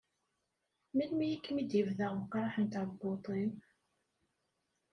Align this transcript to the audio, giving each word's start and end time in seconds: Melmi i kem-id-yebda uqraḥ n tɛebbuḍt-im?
Melmi 0.95 1.25
i 1.29 1.37
kem-id-yebda 1.43 2.07
uqraḥ 2.21 2.55
n 2.59 2.65
tɛebbuḍt-im? 2.67 3.51